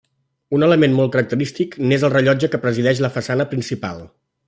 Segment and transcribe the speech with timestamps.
[0.59, 4.07] Un element molt característic n'és el rellotge que presideix la façana principal.